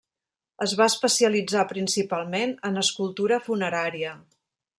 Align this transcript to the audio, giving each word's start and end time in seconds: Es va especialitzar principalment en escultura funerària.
Es 0.65 0.71
va 0.79 0.87
especialitzar 0.91 1.65
principalment 1.73 2.57
en 2.71 2.83
escultura 2.85 3.41
funerària. 3.51 4.17